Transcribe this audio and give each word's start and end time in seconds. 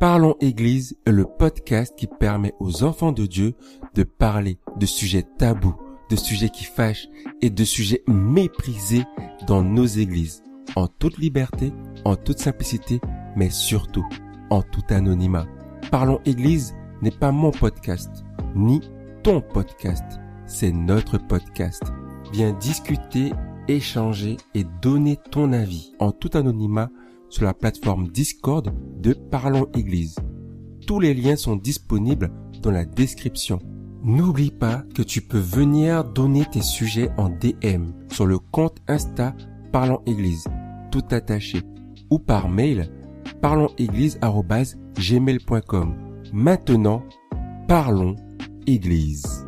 Parlons 0.00 0.34
Église 0.40 0.96
est 1.04 1.12
le 1.12 1.26
podcast 1.26 1.94
qui 1.94 2.06
permet 2.06 2.54
aux 2.58 2.84
enfants 2.84 3.12
de 3.12 3.26
Dieu 3.26 3.52
de 3.94 4.02
parler 4.02 4.58
de 4.78 4.86
sujets 4.86 5.26
tabous, 5.36 5.76
de 6.08 6.16
sujets 6.16 6.48
qui 6.48 6.64
fâchent 6.64 7.06
et 7.42 7.50
de 7.50 7.64
sujets 7.64 8.02
méprisés 8.08 9.04
dans 9.46 9.62
nos 9.62 9.84
églises, 9.84 10.42
en 10.74 10.86
toute 10.86 11.18
liberté, 11.18 11.74
en 12.06 12.16
toute 12.16 12.38
simplicité, 12.38 12.98
mais 13.36 13.50
surtout 13.50 14.06
en 14.48 14.62
tout 14.62 14.80
anonymat. 14.88 15.44
Parlons 15.90 16.20
Église 16.24 16.74
n'est 17.02 17.10
pas 17.10 17.30
mon 17.30 17.50
podcast, 17.50 18.24
ni 18.56 18.80
ton 19.22 19.42
podcast, 19.42 20.18
c'est 20.46 20.72
notre 20.72 21.18
podcast. 21.18 21.82
Viens 22.32 22.54
discuter, 22.54 23.34
échanger 23.68 24.38
et 24.54 24.64
donner 24.80 25.18
ton 25.30 25.52
avis 25.52 25.92
en 25.98 26.10
tout 26.10 26.30
anonymat 26.32 26.88
sur 27.30 27.44
la 27.44 27.54
plateforme 27.54 28.08
Discord 28.08 28.70
de 29.00 29.14
Parlons 29.14 29.68
Église. 29.74 30.16
Tous 30.86 31.00
les 31.00 31.14
liens 31.14 31.36
sont 31.36 31.56
disponibles 31.56 32.30
dans 32.62 32.70
la 32.70 32.84
description. 32.84 33.58
N'oublie 34.02 34.50
pas 34.50 34.82
que 34.94 35.02
tu 35.02 35.22
peux 35.22 35.38
venir 35.38 36.04
donner 36.04 36.44
tes 36.44 36.62
sujets 36.62 37.10
en 37.16 37.28
DM 37.28 37.92
sur 38.10 38.26
le 38.26 38.38
compte 38.38 38.78
Insta 38.88 39.34
Parlons 39.72 40.02
Église, 40.06 40.46
tout 40.90 41.04
attaché, 41.10 41.62
ou 42.10 42.18
par 42.18 42.48
mail 42.48 42.90
parlonséglise.gmail.com. 43.40 45.94
Maintenant, 46.32 47.04
parlons 47.68 48.16
Église. 48.66 49.46